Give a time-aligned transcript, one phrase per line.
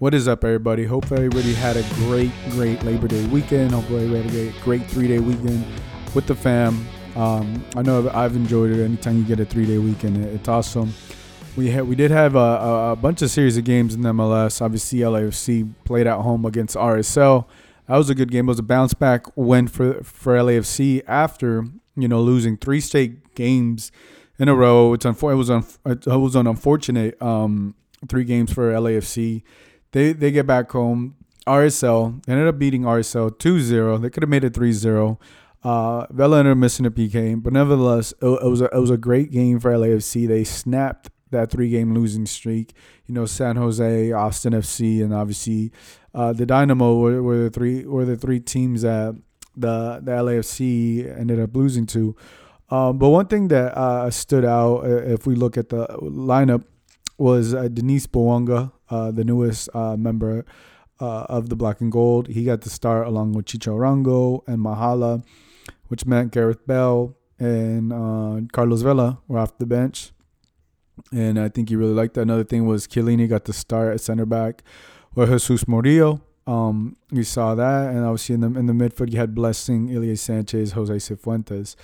[0.00, 0.86] What is up, everybody?
[0.86, 3.72] Hope everybody had a great, great Labor Day weekend.
[3.72, 5.62] Hopefully, everybody had a great three day weekend
[6.14, 6.86] with the fam.
[7.16, 8.82] Um, I know I've enjoyed it.
[8.82, 10.94] Anytime you get a three day weekend, it's awesome.
[11.54, 14.62] We had we did have a, a, bunch of series of games in the MLS.
[14.62, 17.44] Obviously, LAFC played at home against RSL.
[17.86, 18.46] That was a good game.
[18.46, 23.34] It was a bounce back win for for LAFC after you know losing three straight
[23.34, 23.92] games
[24.38, 24.94] in a row.
[24.94, 27.74] It's unfor- it was un- it was an unfortunate um,
[28.08, 29.42] three games for LAFC.
[29.92, 31.16] They they get back home.
[31.46, 34.02] RSL ended up beating RSL 2-0.
[34.02, 35.18] They could have made it 3-0.
[35.62, 38.90] Uh, Vela ended up missing a PK, but nevertheless, it, it, was a, it was
[38.90, 40.28] a great game for LAFC.
[40.28, 42.74] They snapped that three game losing streak.
[43.06, 45.72] You know, San Jose, Austin FC, and obviously
[46.14, 49.20] uh, the Dynamo were, were, the three were the three teams that
[49.56, 52.16] the the LAFC ended up losing to.
[52.70, 56.64] Um, but one thing that uh, stood out, uh, if we look at the lineup,
[57.18, 60.44] was uh, Denis Bouanga, uh, the newest uh, member
[61.00, 62.28] uh, of the Black and Gold.
[62.28, 65.24] He got to start along with Chicho Arango and Mahala,
[65.88, 70.12] which meant Gareth Bale and uh, Carlos Vela were off the bench.
[71.12, 72.22] And I think he really liked that.
[72.22, 74.62] Another thing was Chiellini got to start at center back
[75.14, 76.20] with Jesus Murillo.
[76.46, 80.16] Um, you saw that, and obviously in the in the midfield you had Blessing, Ilie
[80.16, 81.76] Sanchez, Jose Cifuentes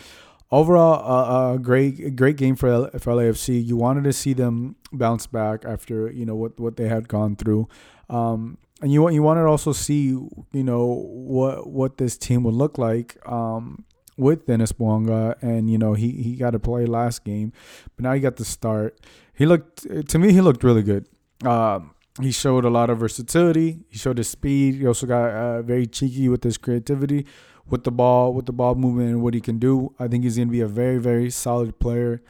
[0.51, 3.65] overall, a great great game for for LAFC.
[3.65, 7.37] You wanted to see them bounce back after you know what what they had gone
[7.37, 7.69] through,
[8.09, 12.43] um, and you want you wanted to also see you know what what this team
[12.45, 13.17] would look like.
[13.29, 13.85] Um,
[14.19, 17.53] with Denis Bouanga, and you know he he got to play last game,
[17.97, 18.99] but now he got to start.
[19.35, 21.07] He looked to me he looked really good.
[21.45, 21.81] Uh,
[22.23, 23.85] he showed a lot of versatility.
[23.91, 24.77] He showed his speed.
[24.77, 27.27] He also got uh, very cheeky with his creativity
[27.69, 29.95] with the ball, with the ball movement and what he can do.
[29.99, 32.23] I think he's going to be a very, very solid player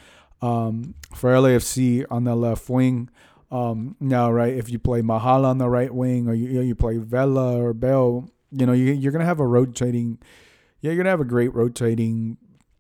[0.43, 3.11] um, for LAFC on the left wing.
[3.51, 6.99] Um, now, right, if you play Mahala on the right wing or you, you play
[6.99, 10.19] Vela or Bale, you know, you, you're going to have a rotating,
[10.81, 12.39] yeah, you're going to have a great rotating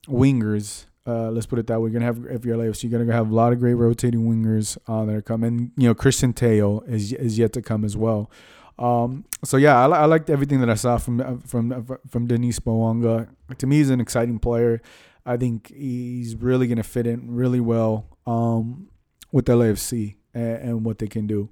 [0.08, 0.86] wingers.
[1.06, 1.90] Uh, let's put it that way.
[1.90, 4.76] You're gonna have if you're LAFC, you're gonna have a lot of great rotating wingers
[4.88, 5.70] uh, that are coming.
[5.76, 8.28] You know, Christian Tello is is yet to come as well.
[8.78, 13.28] Um, so yeah, I, I, liked everything that I saw from from from Denis Bouanga.
[13.56, 14.82] To me, he's an exciting player.
[15.24, 18.88] I think he's really gonna fit in really well um,
[19.32, 21.50] with LAFC and, and, what they can do.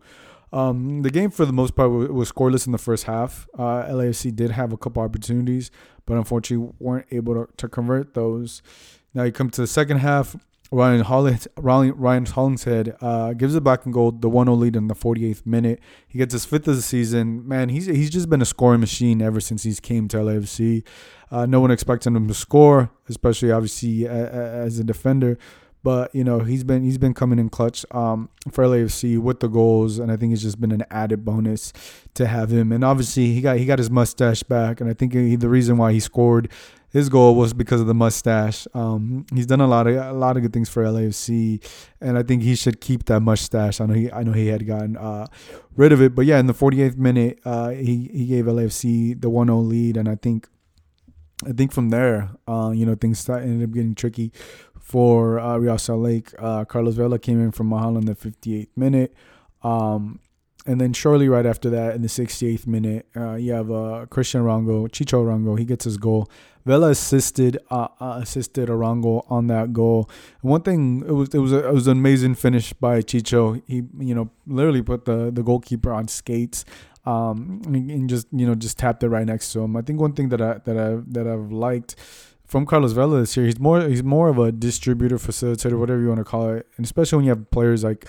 [0.52, 3.48] Um, the game, for the most part, was scoreless in the first half.
[3.58, 5.70] Uh, LAFC did have a couple opportunities,
[6.06, 8.62] but unfortunately weren't able to, to convert those.
[9.14, 10.36] Now you come to the second half.
[10.70, 14.94] Ryan Hollins, Ryan Hollingshead uh, gives it back and gold, the 1-0 lead in the
[14.94, 15.80] 48th minute.
[16.08, 17.47] He gets his fifth of the season.
[17.47, 20.82] Man, he's he's just been a scoring machine ever since he's came to LAFC.
[21.30, 25.38] Uh, no one expected him to score, especially obviously as a defender.
[25.84, 29.48] But you know he's been he's been coming in clutch um, for LAFC with the
[29.48, 31.74] goals, and I think it's just been an added bonus
[32.14, 32.72] to have him.
[32.72, 35.76] And obviously he got he got his mustache back, and I think he, the reason
[35.76, 36.50] why he scored
[36.94, 38.69] his goal was because of the mustache.
[38.72, 41.60] Um, he's done a lot of a lot of good things for LAFC,
[42.00, 43.81] and I think he should keep that mustache.
[43.81, 45.27] I know he I know he had gotten uh,
[45.77, 49.28] rid of it, but yeah, in the 48th minute, uh, he he gave LAFC the
[49.28, 50.49] 1-0 lead, and I think
[51.44, 54.33] I think from there, uh, you know, things started, ended up getting tricky
[54.81, 56.31] for uh, Real Salt Lake.
[56.38, 59.12] Uh, Carlos Vela came in from Mahal in the 58th minute.
[59.65, 60.21] Um,
[60.66, 64.42] and then shortly right after that, in the 68th minute, uh, you have uh, Cristian
[64.42, 65.58] Arango, Chicho Arango.
[65.58, 66.28] He gets his goal.
[66.64, 70.08] Vela assisted uh, uh, assisted Arango on that goal.
[70.42, 73.62] And one thing it was it was a, it was an amazing finish by Chicho.
[73.66, 76.64] He you know literally put the the goalkeeper on skates.
[77.06, 79.76] Um, and just you know just tapped it right next to him.
[79.76, 81.97] I think one thing that I that I that I've liked
[82.47, 86.08] from Carlos Vela this year, he's more he's more of a distributor, facilitator, whatever you
[86.08, 88.06] want to call it, and especially when you have players like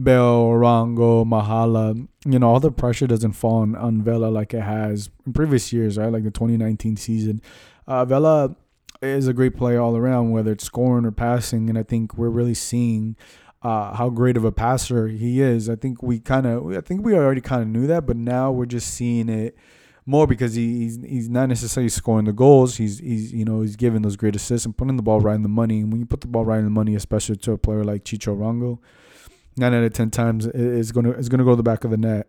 [0.00, 4.60] Bale, Rango, Mahala, you know, all the pressure doesn't fall on, on Vela like it
[4.60, 6.12] has in previous years, right?
[6.12, 7.40] Like the 2019 season.
[7.86, 8.56] Uh, Vela
[9.00, 12.28] is a great player all around, whether it's scoring or passing, and I think we're
[12.28, 13.16] really seeing
[13.62, 15.68] uh, how great of a passer he is.
[15.70, 18.52] I think we kind of, I think we already kind of knew that, but now
[18.52, 19.56] we're just seeing it
[20.04, 22.76] more because he, he's he's not necessarily scoring the goals.
[22.76, 25.42] He's he's you know he's giving those great assists and putting the ball right in
[25.42, 25.80] the money.
[25.80, 28.04] And when you put the ball right in the money, especially to a player like
[28.04, 28.78] Chicho Arango,
[29.56, 31.96] nine out of ten times is gonna is gonna go to the back of the
[31.96, 32.28] net.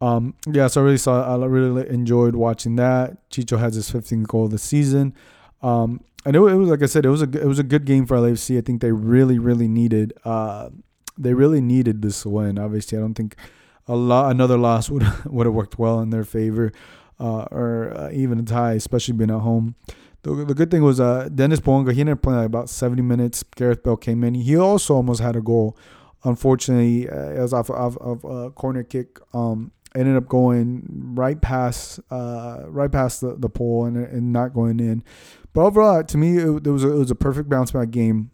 [0.00, 3.28] Um, yeah, so I really saw I really enjoyed watching that.
[3.30, 5.12] Chicho has his 15th goal of the season.
[5.60, 7.84] Um, and it, it, was like I said, it was a it was a good
[7.84, 8.58] game for LAFC.
[8.58, 10.70] I think they really really needed uh,
[11.16, 12.58] they really needed this win.
[12.58, 13.34] Obviously, I don't think
[13.86, 16.72] a lot another loss would would have worked well in their favor,
[17.18, 19.74] uh, or uh, even a tie, especially being at home.
[20.22, 23.02] The, the good thing was uh, Denis Bouanga, he ended up playing like about 70
[23.02, 23.44] minutes.
[23.54, 24.34] Gareth Bale came in.
[24.34, 25.76] He also almost had a goal
[26.24, 29.18] Unfortunately, uh, it was off of, of a corner kick.
[29.32, 30.82] Um, ended up going
[31.14, 35.02] right past uh, right past the, the pole and, and not going in.
[35.52, 38.30] But overall, to me, it, it was a, it was a perfect bounce back game.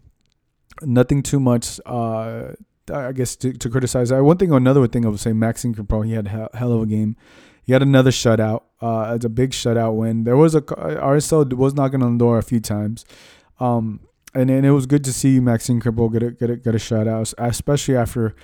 [0.81, 2.49] Nothing too much, uh,
[2.93, 4.11] I guess, to, to criticize.
[4.11, 6.73] Uh, one thing or another thing I would say, Maxime Crepeau, he had a hell
[6.73, 7.15] of a game.
[7.63, 8.63] He had another shutout.
[8.81, 10.23] Uh, it's a big shutout win.
[10.23, 13.05] There was a RSL was knocking on the door a few times,
[13.59, 14.01] um,
[14.35, 16.77] and and it was good to see Maxime Crepeau get a get a get a
[16.77, 18.35] shutout, especially after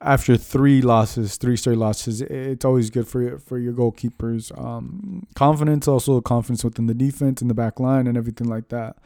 [0.00, 2.22] after three losses, three straight losses.
[2.22, 4.56] It's always good for your, for your goalkeepers.
[4.60, 8.96] Um, confidence, also confidence within the defense and the back line and everything like that.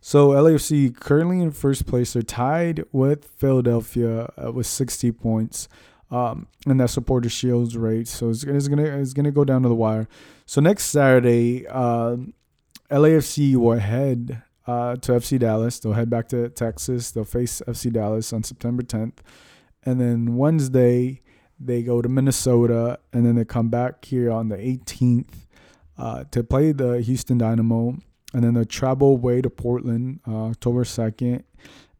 [0.00, 2.12] So LAFC currently in first place.
[2.12, 5.68] They're tied with Philadelphia uh, with 60 points
[6.10, 8.10] um, in that supporter shields race.
[8.10, 10.08] So it's, it's, gonna it's gonna go down to the wire.
[10.44, 12.16] So next Saturday, uh,
[12.90, 15.78] LAFC will head uh, to FC Dallas.
[15.78, 17.10] They'll head back to Texas.
[17.10, 19.18] They'll face FC Dallas on September 10th,
[19.84, 21.22] and then Wednesday
[21.58, 25.34] they go to Minnesota, and then they come back here on the 18th
[25.96, 27.96] uh, to play the Houston Dynamo,
[28.34, 31.44] and then they travel away to Portland uh, October 2nd,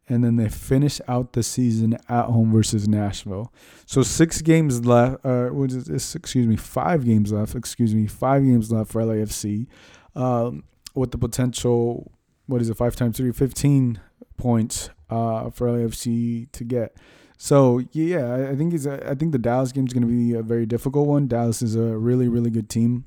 [0.09, 3.53] and then they finish out the season at home versus Nashville.
[3.87, 5.25] So six games left.
[5.25, 5.53] Uh?
[5.63, 7.55] Excuse me, five games left.
[7.55, 9.67] Excuse me, five games left for LAFC,
[10.15, 12.11] um, with the potential.
[12.53, 12.77] What is it?
[12.77, 13.99] Five times three, 15
[14.37, 16.95] points uh, for LAFC to get.
[17.39, 18.87] So yeah, I think it's.
[18.87, 21.27] I think the Dallas game is going to be a very difficult one.
[21.29, 23.07] Dallas is a really, really good team.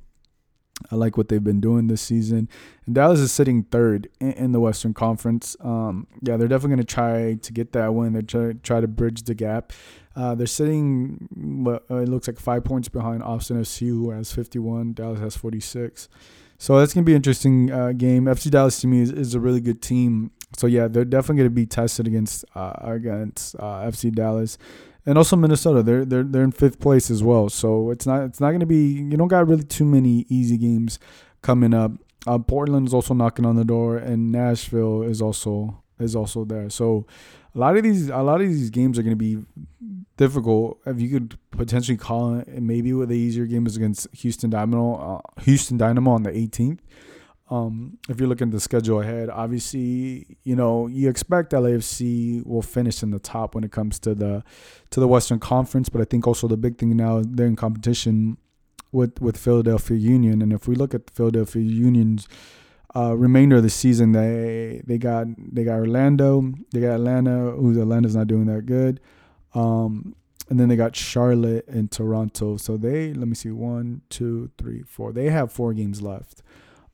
[0.91, 2.49] I like what they've been doing this season.
[2.87, 5.55] And Dallas is sitting third in, the Western Conference.
[5.61, 8.13] Um, yeah, they're definitely going to try to get that win.
[8.13, 9.71] They're trying to try to bridge the gap.
[10.15, 14.93] Uh, they're sitting, uh, it looks like five points behind Austin FC, who has 51.
[14.93, 16.09] Dallas has 46.
[16.57, 18.25] So that's to be an interesting uh, game.
[18.25, 20.31] FC Dallas to me is, is, a really good team.
[20.57, 24.57] So yeah, they're definitely to be tested against uh, against uh, FC Dallas
[25.05, 25.83] and also Minnesota.
[25.83, 27.49] They're they're they're in fifth place as well.
[27.49, 30.99] So it's not it's not to be you don't got really too many easy games
[31.41, 31.91] coming up.
[32.27, 36.69] Uh, Portland is also knocking on the door, and Nashville is also is also there.
[36.69, 37.05] So
[37.55, 39.43] a lot of these a lot of these games are going to be
[40.17, 40.79] difficult.
[40.85, 44.95] If you could potentially call it maybe with the easier game is against Houston Dynamo,
[44.95, 46.79] uh, Houston Dynamo on the 18th.
[47.49, 52.63] Um, if you're looking at the schedule ahead, obviously, you know, you expect LAFC will
[52.63, 54.43] finish in the top when it comes to the
[54.89, 58.37] to the Western Conference, but I think also the big thing now they're in competition
[58.91, 62.27] with with Philadelphia Union, and if we look at Philadelphia Union's
[62.95, 67.77] uh, remainder of the season, they they got they got Orlando, they got Atlanta, who's
[67.77, 68.99] Atlanta's not doing that good.
[69.53, 70.15] Um,
[70.49, 72.57] and then they got Charlotte and Toronto.
[72.57, 75.11] So they let me see one, two, three, four.
[75.11, 76.41] They have four games left.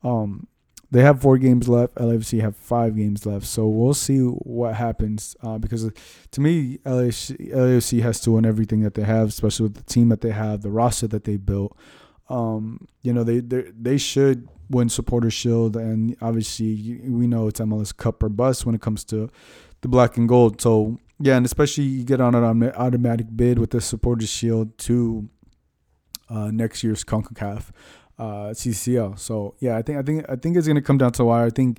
[0.02, 0.48] Um,
[0.90, 1.94] they have four games left.
[1.94, 3.46] LAFC have five games left.
[3.46, 5.34] So we'll see what happens.
[5.42, 5.90] Uh, because
[6.30, 10.20] to me, LAFC has to win everything that they have, especially with the team that
[10.20, 11.76] they have, the roster that they built.
[12.28, 17.96] Um, you know, they they should win Supporter Shield, and obviously we know it's MLS
[17.96, 19.30] Cup or bust when it comes to
[19.82, 20.60] the black and gold.
[20.60, 25.28] So yeah, and especially you get on an automatic bid with the Supporter Shield to
[26.28, 27.70] uh, next year's Concacaf
[28.18, 29.18] uh, CCL.
[29.18, 31.50] So yeah, I think I think I think it's gonna come down to why I
[31.50, 31.78] think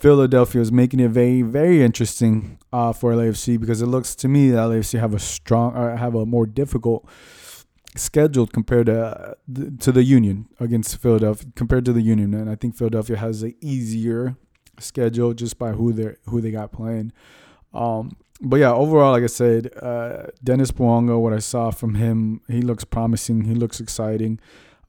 [0.00, 4.50] Philadelphia is making it very very interesting uh, for LAFC because it looks to me
[4.50, 7.06] that LAFC have a strong or have a more difficult
[7.98, 9.34] schedule compared to uh,
[9.80, 13.54] to the Union against Philadelphia compared to the Union, and I think Philadelphia has an
[13.60, 14.36] easier
[14.78, 17.12] schedule just by who they who they got playing.
[17.74, 22.40] Um, but yeah, overall, like I said, uh, Denis Bouanga, what I saw from him,
[22.48, 23.44] he looks promising.
[23.44, 24.38] He looks exciting.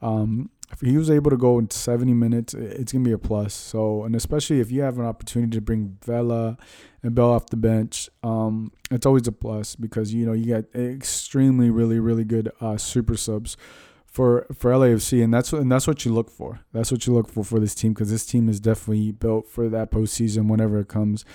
[0.01, 3.53] Um, if he was able to go in 70 minutes, it's gonna be a plus.
[3.53, 6.57] So, and especially if you have an opportunity to bring Vela
[7.01, 10.73] and Bale off the bench, um, it's always a plus because you know you get
[10.75, 13.57] extremely, really, really good uh, super subs
[14.05, 16.61] for for LAFC, and that's and that's what you look for.
[16.71, 19.69] That's what you look for for this team because this team is definitely built for
[19.69, 21.25] that postseason whenever it comes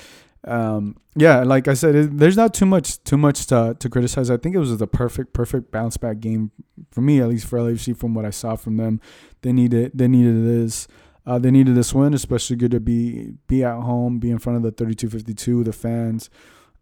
[0.46, 4.30] um, yeah, like I said, it, there's not too much too much to to criticize.
[4.30, 6.50] I think it was the perfect perfect bounce back game
[6.90, 9.00] for me, at least for LFC from what I saw from them.
[9.42, 10.88] They needed they needed this.
[11.26, 14.58] Uh, they needed this win, especially good to be be at home, be in front
[14.58, 16.28] of the 3252, the fans,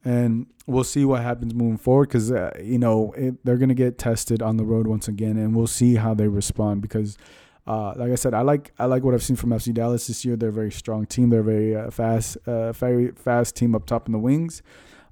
[0.04, 3.99] and we'll see what happens moving forward because uh, you know it, they're gonna get
[3.99, 7.16] tested on the road once again, and we'll see how they respond because
[7.66, 10.25] uh, like I said, I like I like what I've seen from FC Dallas this
[10.25, 10.37] year.
[10.37, 11.31] They're a very strong team.
[11.31, 14.62] They're a very uh, fast, uh, very fast team up top in the wings,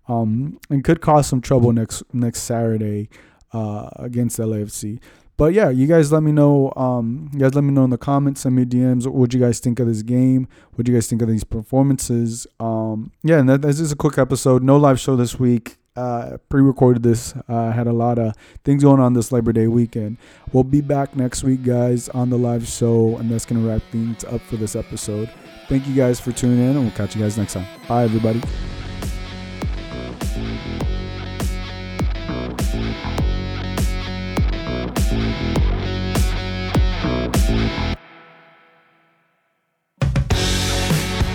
[0.09, 3.09] um, and could cause some trouble next next Saturday
[3.53, 5.01] uh, against LAFC.
[5.37, 6.71] But yeah, you guys let me know.
[6.77, 8.43] Um, you guys let me know in the comments.
[8.43, 9.07] Send me DMs.
[9.07, 10.49] What you guys think of this game?
[10.75, 12.47] What do you guys think of these performances?
[12.59, 14.63] Um, yeah, and that, this is a quick episode.
[14.63, 15.80] No live show this week.
[15.97, 17.35] Uh, pre-recorded this.
[17.49, 20.17] Uh, had a lot of things going on this Labor Day weekend.
[20.53, 24.25] We'll be back next week, guys, on the live show, and that's gonna wrap things
[24.25, 25.29] up for this episode.
[25.69, 27.67] Thank you guys for tuning in, and we'll catch you guys next time.
[27.89, 28.41] Bye, everybody.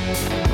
[0.07, 0.44] We'll